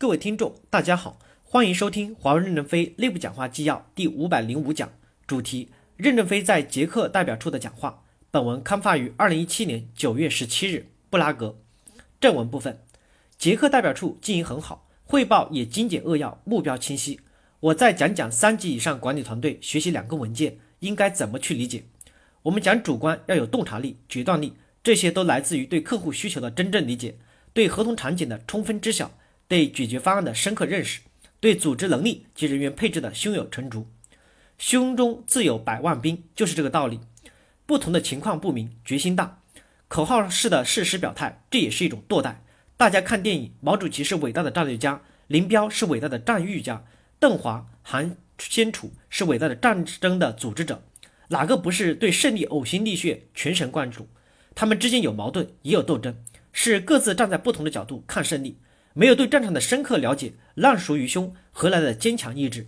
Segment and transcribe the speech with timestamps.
[0.00, 4.92] 各位听众，大家好，欢迎收听华为任正非内部讲话纪要第五百零五讲，
[5.26, 8.04] 主题：任正非在捷克代表处的讲话。
[8.30, 10.86] 本文刊发于二零一七年九月十七日。
[11.10, 11.58] 布拉格。
[12.20, 12.78] 正文部分：
[13.36, 17.18] 捷克代表处经营很好，汇报也精简扼要，目标清晰。
[17.58, 21.82] 我再讲讲三级以上管理团队学习两个文件应该怎么去理解。
[22.42, 24.52] 我们讲主观要有洞察力、决断力，
[24.84, 27.18] 这些都来自于对客户需求的真正理解。
[27.52, 29.10] 对合同场景的充分知晓，
[29.48, 31.00] 对解决方案的深刻认识，
[31.40, 33.88] 对组织能力及人员配置的胸有成竹。
[34.58, 37.00] 胸中自有百万兵，就是这个道理。
[37.64, 39.40] 不同的情况不明，决心大，
[39.88, 42.44] 口号式的事实表态，这也是一种堕代。
[42.76, 46.84] 大家看电影，毛主席是伟大的战略家，林彪是伟大的战役家，
[47.18, 50.82] 邓华、韩先楚是伟大的战争的组织者，
[51.28, 54.08] 哪个不是对胜利呕心沥血、全神贯注？
[54.54, 56.14] 他们之间有矛盾，也有斗争。
[56.52, 58.58] 是各自站在不同的角度看胜利，
[58.98, 62.66] 没有对战场的深刻了解，烂熟于胸，何来的坚强意志？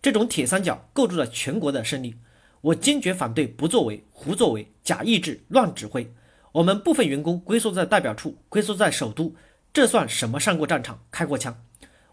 [0.00, 2.14] 这种铁三角构筑了全国的胜利。
[2.60, 6.08] 我坚决反对不作为、胡作为、假意志、乱指挥。
[6.52, 9.34] 我们部分员工龟缩在代表处，龟缩在首都，
[9.72, 11.60] 这算什么上过战场、开过枪？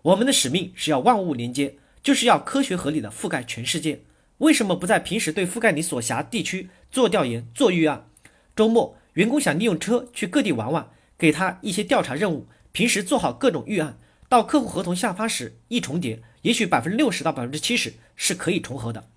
[0.02, 4.02] 我们的使命是要万物连接，就是要科学合理的覆盖全世界。
[4.40, 8.08] 为什么不在平时对覆盖你所辖地区做调研、做预案？
[8.56, 10.90] 周末员工想利用车去各地玩玩。
[11.16, 13.98] 给他一些调查任务，平时做好各种预案，
[14.30, 19.10] 到客户合同下发时一重叠，也许百分之六十到百分之七十是可以重合的。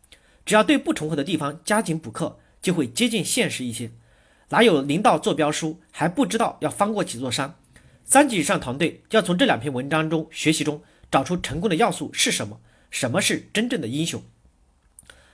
[0.45, 3.91] 只要对不重合的地方加紧补课，就会接近现实一些。
[4.51, 7.57] 哪有领导坐标书还不知道要翻过几座山？
[8.05, 12.61] 三级以上团队要从这两篇文章中学习中找出成功的要素是什么？
[12.91, 14.23] 什么是真正的英雄？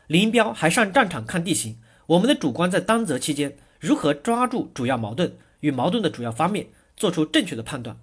[0.07, 5.33] 林彪还上战场看地形，我们的主观在当责期间如何抓住主要矛盾？
[5.61, 7.99] 与矛盾的主要方面做出正确的判断。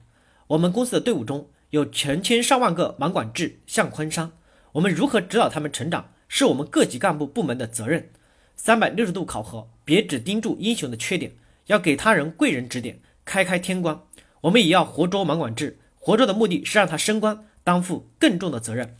[0.47, 4.31] 我们公司的队伍中有成千上万个盲管制向昆商，
[4.71, 8.09] 我们如何指导他们成长，是我们各级干部部门的责任。
[8.55, 11.33] 三百六十度考核，别只盯住英雄的缺点，
[11.65, 14.07] 要给他人贵人指点，开开天光。
[14.41, 18.95] 我们也要活捉盲管制，活捉的目的是让他升官，担负更重的责任。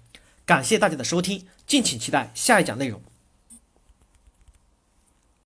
[0.46, 3.02] 感谢大家的收听，敬请期待下一讲内容。